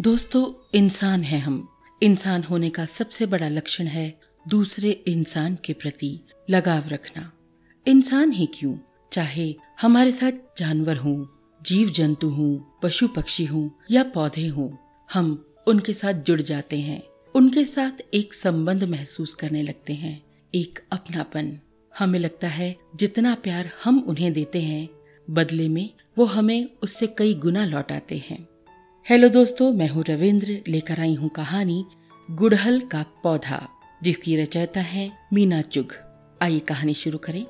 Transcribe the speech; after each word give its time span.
दोस्तों, 0.00 0.78
इंसान 0.78 1.22
है 1.22 1.38
हम। 1.38 1.68
इंसान 2.02 2.42
होने 2.42 2.70
का 2.70 2.84
सबसे 2.84 3.26
बड़ा 3.26 3.48
लक्षण 3.48 3.86
है 3.86 4.20
दूसरे 4.48 4.90
इंसान 4.90 5.58
के 5.64 5.72
प्रति 5.72 6.20
लगाव 6.50 6.88
रखना। 6.88 7.32
इंसान 7.86 8.32
ही 8.32 8.46
क्यों? 8.46 8.74
चाहे 9.12 9.54
हमारे 9.80 10.12
साथ 10.12 10.32
जानवर 10.58 10.96
हों 10.96 11.26
जीव 11.62 11.90
जंतु 11.90 12.28
हों 12.28 12.78
पशु 12.82 13.08
पक्षी 13.08 13.44
हों 13.44 13.70
या 13.90 14.02
पौधे 14.02 14.46
हों, 14.46 14.70
हम 15.12 15.54
उनके 15.66 15.94
साथ 15.94 16.12
जुड़ 16.12 16.40
जाते 16.40 16.78
हैं। 16.80 17.02
उनके 17.34 17.64
साथ 17.64 18.14
एक 18.14 18.34
संबंध 18.34 18.84
महसूस 18.84 19.34
करने 19.34 19.62
लगते 19.62 19.92
हैं, 19.92 20.22
एक 20.54 20.78
अपनापन। 20.92 21.58
हमें 21.98 22.18
लगता 22.18 22.48
है 22.48 22.76
जितना 22.96 23.34
प्यार 23.34 23.70
हम 23.84 23.98
उन्हें 23.98 24.32
देते 24.32 24.62
हैं, 24.62 24.88
बदले 25.30 25.68
में 25.68 25.90
वो 26.18 26.24
हमें 26.24 26.68
उससे 26.82 27.06
कई 27.06 27.34
गुना 27.34 27.66
लौटाते 27.66 28.18
हैं। 28.18 28.46
हेलो 29.08 29.28
दोस्तों 29.28 29.72
मैं 29.72 29.88
हूँ 29.88 30.02
रविंद्र 30.08 30.58
लेकर 30.68 31.00
आई 31.00 31.14
हूँ 31.14 31.28
कहानी 31.28 31.84
गुड़हल 32.28 32.80
का 32.80 33.04
पौधा 33.22 33.68
जिसकी 34.02 34.36
रचयिता 34.36 34.80
है 34.80 35.10
मीना 35.32 35.60
चुग। 35.62 35.92
आइए 36.42 36.58
कहानी 36.58 36.94
शुरू 36.94 37.18
करें। 37.18 37.46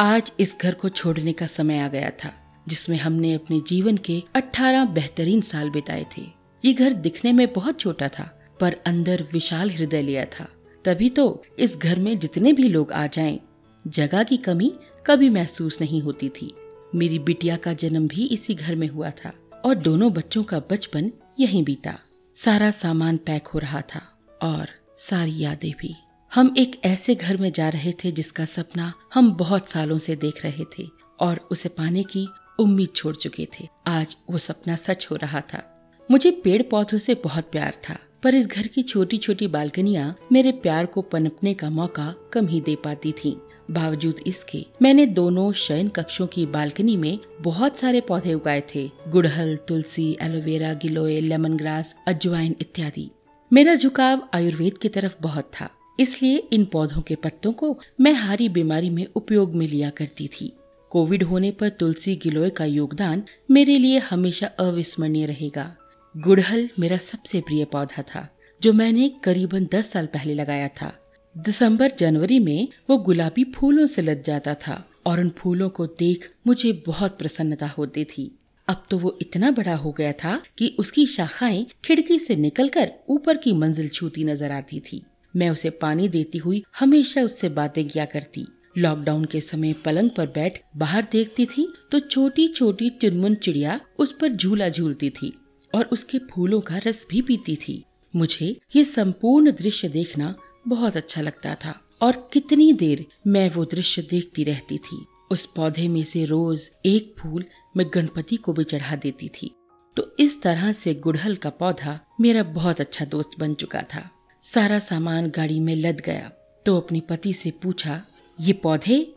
आज 0.00 0.32
इस 0.40 0.56
घर 0.62 0.74
को 0.74 0.88
छोड़ने 0.88 1.32
का 1.32 1.46
समय 1.46 1.78
आ 1.78 1.88
गया 1.88 2.10
था 2.24 2.32
जिसमें 2.68 2.96
हमने 2.96 3.32
अपने 3.34 3.60
जीवन 3.68 3.96
के 3.96 4.22
18 4.36 4.84
बेहतरीन 4.84 5.40
साल 5.40 5.70
बिताए 5.70 6.04
थे। 6.16 6.26
ये 6.64 6.72
घर 6.72 6.92
दिखने 6.92 7.32
में 7.32 7.46
बहुत 7.52 7.80
छोटा 7.80 8.08
था 8.08 8.30
पर 8.60 8.76
अंदर 8.86 9.26
विशाल 9.32 9.70
हृदय 9.70 10.02
लिया 10.02 10.24
था। 10.24 10.48
तभी 10.84 11.10
तो 11.10 11.42
इस 11.58 11.76
घर 11.76 11.98
में 11.98 12.18
जितने 12.18 12.52
भी 12.52 12.68
लोग 12.68 12.92
आ 12.92 13.06
जाएँ, 13.06 13.40
जगह 13.84 14.22
की 14.22 14.36
कमी 14.36 14.72
कभी 15.06 15.30
महसूस 15.30 15.80
नहीं 15.80 16.02
होती 16.02 16.28
थी। 16.28 16.54
मेरी 16.94 17.18
बिटिया 17.18 17.56
का 17.56 17.72
जन्म 17.72 18.08
भी 18.08 18.26
इसी 18.26 18.54
घर 18.54 18.74
में 18.74 18.88
हुआ 18.88 19.10
था। 19.10 19.32
और 19.64 19.74
दोनों 19.74 20.12
बच्चों 20.12 20.42
का 20.42 20.58
बचपन 20.70 21.10
यहीं 21.40 21.64
बीता। 21.64 21.98
सारा 22.36 22.70
सामान 22.70 23.16
पैक 23.16 23.46
हो 23.46 23.58
रहा 23.58 23.80
था 23.80 24.02
और 24.42 24.68
सारी 24.96 25.38
यादें 25.38 25.72
भी। 25.80 25.94
हम 26.34 26.54
एक 26.58 26.80
ऐसे 26.84 27.14
घर 27.14 27.36
में 27.36 27.52
जा 27.52 27.68
रहे 27.68 27.92
थे 27.92 28.10
जिसका 28.12 28.44
सपना 28.44 28.92
हम 29.14 29.32
बहुत 29.32 29.68
सालों 29.68 29.98
से 29.98 30.16
देख 30.16 30.44
रहे 30.44 30.64
थे 30.78 30.88
और 31.20 31.48
उसे 31.50 31.68
पाने 31.68 32.02
की 32.02 32.28
उम्मीद 32.58 32.88
छोड़ 32.94 33.14
चुके 33.16 33.48
थे। 33.58 33.68
आज 33.86 34.16
वो 34.30 34.38
सपना 34.38 34.76
सच 34.76 35.06
हो 35.10 35.16
रहा 35.16 35.40
था। 35.40 35.62
मुझे 36.10 36.30
पेड़ 36.30 36.62
पौधों 36.62 36.98
से 36.98 37.14
बहुत 37.14 37.50
प्यार 37.52 37.74
था, 37.88 37.98
पर 38.22 38.34
इस 38.34 38.46
घर 38.46 38.66
की 38.66 38.82
छोटी 38.82 39.18
छोटी 39.18 39.46
बालकनियाँ 39.46 40.16
मेरे 40.32 40.52
प्यार 40.52 40.86
को 40.86 41.02
पनपने 41.02 41.54
का 41.54 41.70
मौका 41.70 42.14
कम 42.32 42.46
ही 42.46 42.60
दे 42.60 42.76
पाती 42.76 43.12
थीं। 43.12 43.36
बावजूद 43.70 44.14
इसके, 44.26 44.66
मैंने 44.82 45.06
दोनों 45.06 45.52
शयन 45.52 45.88
कक्षों 45.88 46.26
की 46.26 46.46
बालकनी 46.46 46.96
में 46.96 47.18
बहुत 47.40 47.78
सारे 47.78 48.00
पौधे 48.00 48.34
उगाए 48.34 48.62
थे। 48.74 48.90
गुड़हल, 49.08 49.56
तुलसी 49.56 50.16
एलोवेरा 50.22 50.74
गिलोय 50.74 51.20
लेमन 51.20 51.56
ग्रास 51.56 51.96
अजवाइन 52.08 52.56
इत्यादि। 52.60 53.10
मेरा 53.52 53.74
झुकाव 53.74 54.28
आयुर्वेद 54.34 54.78
की 54.78 54.88
तरफ़ 54.88 55.16
बहुत 55.20 55.50
था। 55.60 55.70
इसलिए 56.00 56.36
इन 56.52 56.64
पौधों 56.64 57.02
के 57.02 57.14
पत्तों 57.14 57.52
को 57.52 57.78
मैं 58.00 58.12
हारी 58.12 58.48
बीमारी 58.48 58.90
में 58.90 59.06
उपयोग 59.14 59.54
में 59.54 59.68
लिया 59.68 59.90
करती 59.90 60.28
थी। 60.28 60.52
कोविड 60.90 61.22
होने 61.22 61.50
पर 61.50 61.68
तुलसी, 61.68 62.16
गिलोय 62.16 62.50
का 62.50 62.64
योगदान 62.64 63.22
मेरे 63.50 63.78
लिए 63.78 63.98
हमेशा 63.98 64.46
अविस्मरणीय 64.46 65.26
रहेगा। 65.26 65.76
गुड़हल 66.16 66.68
मेरा 66.78 66.96
सबसे 66.96 67.40
प्रिय 67.40 67.64
पौधा 67.64 68.02
था, 68.02 68.36
जो 68.62 68.72
मैंने 68.72 69.12
करीबन 69.24 69.68
दस 69.74 69.92
साल 69.92 70.06
पहले 70.06 70.34
लगाया 70.34 70.68
था। 70.68 71.07
दिसंबर, 71.38 71.92
जनवरी 71.98 72.38
में 72.38 72.68
वो 72.90 72.96
गुलाबी 72.98 73.44
फूलों 73.54 73.86
से 73.86 74.02
लद 74.02 74.22
जाता 74.26 74.54
था 74.56 74.82
और 75.06 75.20
उन 75.20 75.28
फूलों 75.30 75.68
को 75.68 75.86
देख 75.98 76.28
मुझे 76.46 76.72
बहुत 76.86 77.18
प्रसन्नता 77.18 77.66
होती 77.68 78.04
थी। 78.04 78.30
अब 78.68 78.84
तो 78.90 78.98
वो 78.98 79.16
इतना 79.22 79.50
बड़ा 79.50 79.74
हो 79.74 79.92
गया 79.92 80.12
था 80.14 80.40
कि 80.58 80.74
उसकी 80.78 81.04
शाखाएँ 81.06 81.64
खिड़की 81.84 82.18
से 82.18 82.36
निकलकर 82.36 82.92
ऊपर 83.08 83.36
की 83.36 83.52
मंजिल 83.52 83.88
छूती 83.88 84.24
नज़र 84.24 84.52
आती 84.52 84.80
थी। 84.80 85.02
मैं 85.34 85.50
उसे 85.50 85.70
पानी 85.76 86.08
देती 86.08 86.38
हुई 86.38 86.62
हमेशा 86.78 87.22
उससे 87.22 87.48
बातें 87.50 87.86
किया 87.88 88.04
करती। 88.06 88.46
लॉकडाउन 88.78 89.24
के 89.24 89.40
समय 89.40 89.72
पलंग 89.84 90.10
पर 90.10 90.26
बैठ 90.26 90.60
बाहर 90.76 91.06
देखती 91.12 91.46
थी 91.46 91.68
तो 91.92 91.98
छोटी 92.00 92.48
छोटी 92.48 92.90
चुनमुन 92.92 93.34
चिड़िया 93.36 93.80
उस 93.98 94.12
पर 94.12 94.28
झूला 94.28 94.68
झूलती 94.68 95.10
थी 95.12 95.32
और 95.72 95.84
उसके 95.92 96.18
फूलों 96.30 96.60
का 96.60 96.80
रस 96.86 97.06
भी 97.10 97.22
पीती 97.22 97.56
थी। 97.58 97.82
मुझे 98.14 98.56
ये 98.76 98.84
संपूर्ण 98.84 99.52
दृश्य 99.52 99.88
देखना 99.88 100.34
बहुत 100.68 100.96
अच्छा 100.96 101.20
लगता 101.20 101.54
था 101.54 101.80
और 102.02 102.28
कितनी 102.32 102.72
देर 102.72 103.06
मैं 103.26 103.50
वो 103.50 103.64
दृश्य 103.64 104.02
देखती 104.02 104.44
रहती 104.44 104.78
थी। 104.78 105.04
उस 105.30 105.46
पौधे 105.46 105.88
में 105.88 106.02
से 106.02 106.24
रोज 106.24 106.70
एक 106.86 107.14
फूल 107.18 107.44
मैं 107.76 107.86
गणपति 107.94 108.36
को 108.36 108.52
भी 108.52 108.64
चढ़ा 108.64 108.96
देती 108.96 109.28
थी। 109.28 109.54
तो 109.96 110.16
इस 110.18 110.40
तरह 110.42 110.72
से 110.72 110.94
गुड़हल 110.94 111.36
का 111.36 111.50
पौधा 111.50 111.98
मेरा 112.20 112.42
बहुत 112.42 112.80
अच्छा 112.80 113.04
दोस्त 113.04 113.30
बन 113.38 113.54
चुका 113.54 113.82
था। 113.82 114.10
सारा 114.42 114.78
सामान 114.78 115.30
गाड़ी 115.30 115.60
में 115.60 115.76
लद 115.76 116.00
गया। 116.00 116.30
तो 116.66 116.76
अपने 116.76 117.00
पति 117.00 117.32
से 117.32 117.50
पूछा, 117.50 118.02
ये 118.40 118.52
पौधे? 118.52 119.14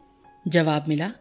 जवाब 0.48 0.86
मिला, 0.88 1.12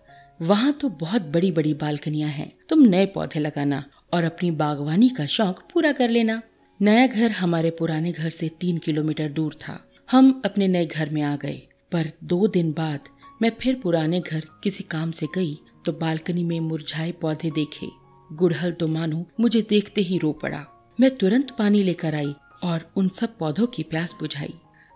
वहाँ 0.42 0.72
तो 0.72 0.88
बहुत 0.88 1.22
बड़ी 1.22 1.50
बड़ी 1.52 1.74
बालकनियाँ 1.74 2.30
हैं। 2.30 2.52
तुम 2.68 2.82
नए 2.82 3.06
पौधे 3.06 3.40
लगाना 3.40 3.84
और 4.12 4.24
अपनी 4.24 4.50
बागवानी 4.50 5.08
का 5.08 5.26
शौक 5.26 5.62
पूरा 5.72 5.92
कर 5.92 6.08
लेना। 6.08 6.42
नया 6.80 7.06
घर 7.06 7.30
हमारे 7.30 7.70
पुराने 7.70 8.12
घर 8.12 8.30
से 8.30 8.48
तीन 8.48 8.78
किलोमीटर 8.78 9.28
दूर 9.28 9.54
था। 9.54 9.89
हम 10.10 10.40
अपने 10.44 10.66
नए 10.68 10.86
घर 10.86 11.10
में 11.10 11.22
आ 11.22 11.36
गए। 11.36 11.60
पर 11.92 12.10
दो 12.24 12.46
दिन 12.46 12.72
बाद 12.72 13.00
मैं 13.42 13.50
फिर 13.60 13.74
पुराने 13.74 14.20
घर 14.20 14.44
किसी 14.64 14.84
काम 14.84 15.10
से 15.10 15.26
गई 15.34 15.54
तो 15.86 15.92
बालकनी 15.92 16.44
में 16.44 16.58
मुरझाए 16.60 17.12
पौधे 17.12 17.50
देखे। 17.50 17.86
गुड़हल 18.32 18.72
तो 18.72 18.86
मानो 18.86 19.24
मुझे 19.40 19.62
देखते 19.62 20.00
ही 20.00 20.18
रो 20.18 20.32
पड़ा। 20.32 20.64
मैं 21.00 21.10
तुरंत 21.16 21.50
पानी 21.50 21.82
लेकर 21.82 22.14
आई 22.14 22.34
और 22.64 22.90
उन 22.96 23.08
सब 23.08 23.38
पौधों 23.38 23.66
की 23.66 23.82
प्यास 23.82 24.16
बुझाई। 24.20 24.54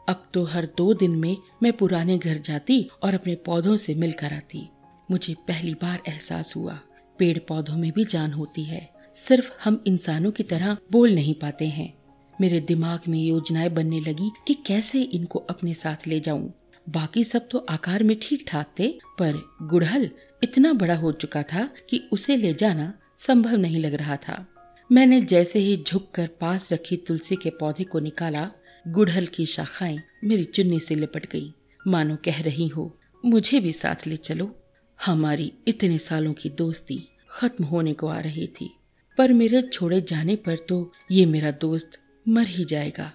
अब 0.09 0.27
तो 0.35 0.45
हर 0.45 0.69
दो 0.77 0.95
दिन 0.95 1.11
में 1.11 1.37
मैं 1.63 1.73
पुराने 1.73 2.19
घर 2.19 2.39
जाती 2.39 2.89
और 3.03 3.15
अपने 3.15 3.35
पौधों 3.35 3.77
से 3.77 3.95
मिलकर 3.95 4.33
आती। 4.33 4.69
मुझे 5.11 5.35
पहली 5.49 5.75
बार 5.75 6.03
एहसास 6.09 6.57
हुआ, 6.57 6.79
पेड़ 7.19 7.39
पौधों 7.39 7.77
में 7.77 7.91
भी 7.93 8.05
जान 8.05 8.33
होती 8.33 8.65
है। 8.65 8.89
सिर्फ़ 9.17 9.53
हम 9.65 9.83
इंसानों 9.87 10.31
की 10.31 10.43
तरह 10.43 10.77
बोल 10.93 11.15
नहीं 11.15 11.35
पाते 11.35 11.69
हैं। 11.69 11.93
मेरे 12.41 12.61
दिमाग 12.61 13.01
में 13.09 13.19
योजनाएँ 13.19 13.69
बनने 13.69 14.01
लगी 14.01 14.31
कि 14.47 14.55
कैसे 14.67 15.03
इनको 15.03 15.39
अपने 15.41 15.75
साथ 15.75 16.07
ले 16.07 16.21
जाऊँ। 16.21 16.53
बाकी 16.87 17.25
सब 17.25 17.49
तो 17.49 17.59
आकार 17.71 18.03
में 18.03 18.17
ठीक 18.23 18.45
ठाक 18.49 18.75
थे, 18.79 18.89
पर 19.19 19.41
गुड़हल 19.63 20.09
इतना 20.43 20.73
बड़ा 20.73 20.95
हो 20.95 21.13
चुका 21.13 21.43
था 21.43 21.69
कि 21.91 22.03
उसे 22.13 22.37
ले 22.37 22.53
जाना 22.55 22.93
संभव 23.19 23.57
नहीं 23.57 23.81
लग 23.81 23.95
रहा 23.95 24.17
था। 24.19 24.47
मैंने 24.91 25.21
जैसे 25.21 25.59
ही 25.59 25.77
झुककर 25.87 26.29
पास 26.41 26.73
रखी 26.73 26.97
तुलसी 26.97 27.37
के 27.37 27.51
पौधे 27.51 27.85
को 27.85 27.99
निकाला, 27.99 28.51
गुड़हल 28.87 29.27
की 29.27 29.47
शाखाएँ 29.47 29.99
मेरी 30.25 30.45
चुन्नी 30.45 30.81
से 30.81 30.95
लिपट 30.95 31.31
गई। 31.33 31.53
मानो 31.81 32.17
कह 32.25 32.43
रही 32.43 32.69
हो, 32.69 32.97
मुझे 33.25 33.61
भी 33.61 33.73
साथ 33.73 34.07
ले 34.07 34.17
चलो। 34.17 34.55
हमारी 34.99 35.53
इतने 35.69 35.99
सालों 35.99 36.33
की 36.33 36.49
दोस्ती 36.51 37.03
खत्म 37.31 37.65
होने 37.65 37.93
को 37.93 38.07
आ 38.07 38.19
रही 38.19 38.47
थी, 38.57 38.71
पर 39.19 39.33
मेरे 39.33 39.63
छोड़े 39.63 40.01
जाने 40.01 40.37
पर 40.37 40.57
तो 40.59 40.93
ये 41.11 41.27
मेरा 41.27 41.51
दोस्त 41.51 41.99
मर 42.27 42.47
ही 42.47 42.65
जाएगा। 42.65 43.11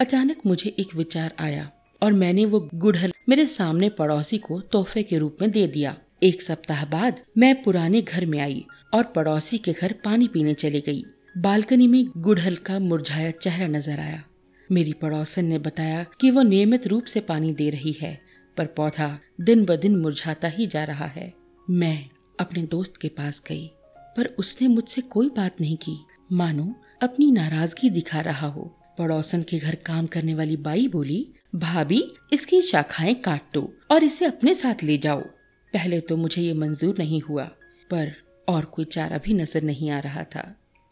अचानक 0.00 0.46
मुझे 0.46 0.74
एक 0.78 0.94
विचार 0.96 1.34
आया 1.40 1.70
और 2.02 2.12
मैंने 2.12 2.44
वो 2.44 2.60
गुड़हल 2.74 3.12
मेरे 3.28 3.46
सामने 3.46 3.88
पड़ोसी 3.88 4.38
को 4.38 4.60
तोहफे 4.62 5.02
के 5.02 5.18
रूप 5.18 5.36
में 5.40 5.50
दे 5.50 5.66
दिया। 5.66 5.96
एक 6.22 6.42
सप्ताह 6.42 6.84
बाद 6.84 7.20
मैं 7.38 7.62
पुराने 7.62 8.02
घर 8.02 8.26
में 8.26 8.38
आई 8.40 8.64
और 8.94 9.02
पड़ोसी 9.14 9.58
के 9.58 9.72
घर 9.72 9.94
पानी 10.04 10.28
पीने 10.28 10.54
चली 10.54 10.80
गई। 10.80 11.04
बालकनी 11.38 11.86
में 11.86 12.04
गुड़हल 12.16 12.56
का 12.56 12.78
मुरझाया 12.78 13.30
चेहरा 13.30 13.66
नज़र 13.68 14.00
आया। 14.00 14.22
मेरी 14.70 14.92
पड़ोसन 14.92 15.44
ने 15.44 15.58
बताया 15.58 16.04
कि 16.20 16.30
वो 16.30 16.42
नियमित 16.42 16.86
रूप 16.86 17.04
से 17.04 17.20
पानी 17.20 17.52
दे 17.52 17.68
रही 17.70 17.92
है, 17.92 18.18
पर 18.56 18.66
पौधा 18.66 19.18
दिन 19.40 19.64
ब 19.64 19.76
दिन 19.76 19.96
मुरझाता 19.96 20.48
ही 20.48 20.66
जा 20.66 20.84
रहा 20.84 21.06
है। 21.06 21.32
मैं 21.68 22.08
अपने 22.40 22.62
दोस्त 22.62 22.96
के 22.96 23.08
पास 23.08 23.42
गई, 23.48 23.66
पर 24.16 24.34
उसने 24.38 24.68
मुझसे 24.68 25.00
कोई 25.02 25.28
बात 25.28 25.60
नहीं 25.60 25.76
की। 25.76 25.96
मानो, 26.32 26.74
अपनी 27.02 27.30
नाराज़गी 27.30 27.90
दिखा 27.90 28.20
रहा 28.20 28.46
हो। 28.46 28.62
पड़ोसन 28.98 29.42
के 29.42 29.58
घर 29.58 29.74
काम 29.74 30.06
करने 30.06 30.34
वाली 30.34 30.56
बाई 30.56 30.86
बोली, 30.88 31.26
भाभी, 31.54 32.02
इसकी 32.32 32.60
शाखाएँ 32.62 33.14
काट 33.14 33.42
दो 33.54 33.72
और 33.90 34.04
इसे 34.04 34.24
अपने 34.24 34.54
साथ 34.54 34.82
ले 34.82 34.98
जाओ। 34.98 35.20
पहले 35.72 36.00
तो 36.00 36.16
मुझे 36.16 36.42
ये 36.42 36.52
मंजूर 36.52 36.98
नहीं 36.98 37.20
हुआ, 37.20 37.44
पर 37.90 38.12
और 38.48 38.64
कोई 38.64 38.84
चारा 38.84 39.18
भी 39.18 39.34
नज़र 39.34 39.62
नहीं 39.62 39.90
आ 39.90 39.98
रहा 39.98 40.22
था। 40.24 40.44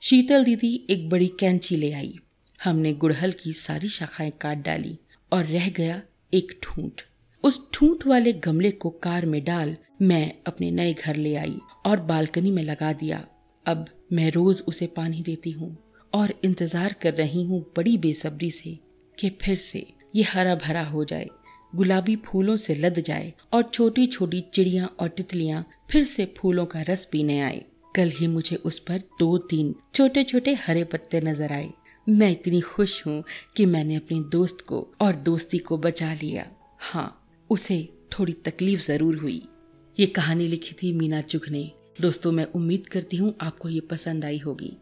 शीतल 0.03 0.45
दीदी 0.45 0.87
एक 0.91 1.09
बड़ी 1.09 1.29
कैंची 1.41 1.77
ले 1.77 1.93
आई। 1.93 2.15
हमने 2.59 2.93
गुड़हल 2.93 3.33
की 3.33 3.53
सारी 3.53 3.89
शाखाएँ 3.89 4.33
काट 4.41 4.65
डाली 4.65 4.99
और 5.33 5.45
रह 5.45 5.69
गया 5.69 6.01
एक 6.35 6.59
ठूंठ 6.63 7.03
उस 7.45 7.61
ठूंठ 7.73 8.07
वाले 8.07 8.33
गमले 8.33 8.71
को 8.71 8.91
कार 8.91 9.27
में 9.27 9.43
डाल 9.45 9.77
मैं 10.03 10.33
अपने 10.47 10.71
नए 10.71 10.95
घर 10.95 11.17
ले 11.17 11.35
आई 11.35 11.59
और 11.87 12.01
बालकनी 12.01 12.51
में 12.51 12.63
लगा 12.63 12.93
दिया। 12.93 13.25
अब 13.67 13.85
मैं 14.11 14.31
रोज 14.31 14.63
उसे 14.69 14.87
पानी 14.97 15.23
देती 15.23 15.51
हूँ 15.51 15.77
और 16.13 16.33
इंतज़ार 16.45 16.95
कर 17.03 17.15
रही 17.15 17.43
हूँ 17.45 17.61
बड़ी 17.77 17.97
बेसब्री 17.99 18.51
से 18.51 18.79
कि 19.19 19.31
फिर 19.43 19.57
से 19.57 19.87
ये 20.15 20.23
हरा 20.25 20.55
भरा 20.57 20.85
हो 20.85 21.05
जाए, 21.05 21.29
गुलाबी 21.73 22.15
फूलों 22.17 22.57
से 22.57 22.75
लद 22.75 23.01
जाए 23.01 23.33
और 23.53 23.63
छोटी 23.65 24.07
छोटी 24.07 24.41
चिड़िया 24.55 24.87
और 25.01 25.09
तितलियाँ 25.09 25.65
फिर 25.91 26.05
से 26.05 26.25
फूलों 26.39 26.65
का 26.67 26.83
रस 26.83 27.05
पीने 27.05 27.41
आए। 27.41 27.65
कल 27.95 28.11
ही 28.11 28.27
मुझे 28.27 28.57
उस 28.57 28.79
पर 28.79 28.99
दो 29.19 29.37
तीन 29.51 29.75
छोटे 29.95 30.25
छोटे 30.25 30.55
हरे 30.57 30.85
पत्ते 30.85 31.21
नज़र 31.21 31.53
आए। 31.53 31.71
मैं 32.07 32.31
इतनी 32.33 32.61
खुश 32.61 33.03
हूँ 33.07 33.23
कि 33.57 33.67
मैंने 33.67 33.97
अपने 33.97 34.21
दोस्त 34.33 34.61
को 34.61 34.87
और 35.01 35.17
दोस्ती 35.19 35.59
को 35.59 35.79
बचा 35.79 36.13
लिया। 36.13 36.47
हाँ 36.81 37.15
उसे 37.51 37.89
थोड़ी 38.13 38.33
तकलीफ़ 38.45 38.81
ज़रूर 38.83 39.17
हुई। 39.17 39.43
ये 39.99 40.07
कहानी 40.09 40.47
लिखी 40.47 40.75
थी 40.75 40.93
मीना 40.93 41.21
चुग 41.23 41.49
ने 41.51 41.71
दोस्तों, 42.01 42.33
मैं 42.33 42.45
उम्मीद 42.45 42.87
करती 42.87 43.17
हूँ 43.17 43.35
आपको 43.41 43.69
ये 43.69 43.81
पसंद 43.81 44.25
आई 44.25 44.39
होगी। 44.39 44.77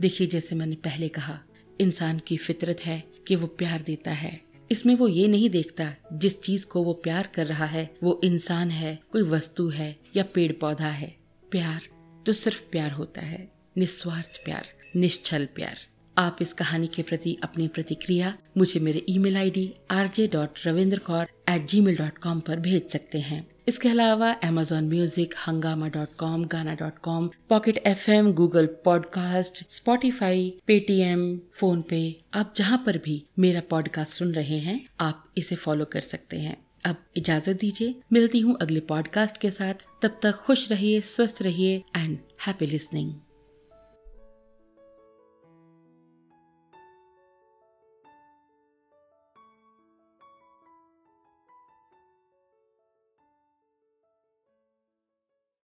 देखिए, 0.00 0.26
जैसे 0.26 0.56
मैंने 0.56 0.76
पहले 0.76 1.08
कहा, 1.08 1.38
इंसान 1.80 2.18
की 2.18 2.36
फितरत 2.36 2.80
है 2.80 3.02
कि 3.26 3.36
वो 3.36 3.46
प्यार 3.46 3.82
देता 3.82 4.10
है। 4.10 4.40
इसमें 4.70 4.94
वो 4.94 5.08
ये 5.08 5.28
नहीं 5.28 5.50
देखता 5.50 5.92
जिस 6.12 6.40
चीज़ 6.42 6.66
को 6.66 6.82
वो 6.82 6.92
प्यार 6.92 7.28
कर 7.34 7.46
रहा 7.46 7.66
है, 7.66 7.94
वो 8.02 8.20
इंसान 8.24 8.70
है, 8.70 8.98
कोई 9.12 9.22
वस्तु 9.22 9.68
है 9.68 9.96
या 10.16 10.24
पेड़ 10.34 10.52
पौधा 10.52 10.88
है। 10.88 11.16
प्यार 11.50 11.82
तो 12.26 12.32
सिर्फ़ 12.32 12.62
प्यार 12.72 12.90
होता 12.90 13.20
है, 13.20 13.48
निस्वार्थ 13.78 14.44
प्यार, 14.44 14.66
निश्चल 14.96 15.48
प्यार। 15.54 15.86
आप 16.18 16.38
इस 16.42 16.52
कहानी 16.52 16.86
के 16.86 17.02
प्रति 17.02 17.38
अपनी 17.42 17.68
प्रतिक्रिया 17.68 18.36
मुझे 18.56 18.80
मेरे 18.80 19.04
email 19.08 19.36
ID 19.36 19.72
RJ 19.90 20.26
dot 20.26 20.58
Ravindra 20.66 20.98
Kaur 20.98 21.26
at 21.48 21.66
Gmail 21.80 21.96
dot 21.96 22.18
com 22.18 22.40
पर 22.40 22.60
भेज 22.60 22.88
सकते 22.88 23.18
हैं। 23.18 23.46
इसके 23.68 23.88
अलावा 23.88 24.30
Amazon 24.44 24.88
music 24.88 25.34
Hungama 25.46 25.88
dot 25.88 26.14
com 26.18 26.44
Gaana 26.44 26.74
dot 26.74 26.98
com 26.98 27.30
pocket 27.48 27.78
F 27.78 28.10
M 28.10 28.32
Google 28.32 28.66
podcast 28.84 29.62
Spotify 29.70 30.52
Paytm 30.66 31.40
PhonePe 31.82 32.00
आप 32.34 32.54
जहाँ 32.56 32.82
पर 32.86 32.98
भी 32.98 33.22
मेरा 33.38 33.62
पॉडकास्ट 33.70 34.12
सुन 34.12 34.32
रहे 34.32 34.58
हैं, 34.58 34.80
आप 35.00 35.24
इसे 35.36 35.56
फॉलो 35.56 35.84
कर 35.84 36.00
सकते 36.00 36.40
हैं। 36.40 36.56
अब 36.84 36.96
इजाज़त 37.16 37.58
दीजिए, 37.60 37.94
मिलती 38.12 38.40
हूँ 38.40 38.56
अगले 38.60 38.80
पॉडकास्ट 38.80 39.38
के 39.38 39.50
साथ। 39.50 39.86
तब 40.02 40.18
तक 40.22 40.34
खुश 40.36 40.70
रहिए, 40.72 41.00
स्वस्थ 41.00 41.42
रहिए 41.42 41.82
एंड 41.96 42.18
हैप्पी 42.46 42.66
लिसनिंग 42.66 43.12